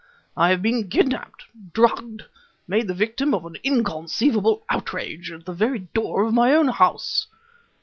[0.35, 1.43] I have been kidnaped
[1.73, 2.23] drugged;
[2.67, 7.27] made the victim of an inconceivable outrage at the very door of my own house...."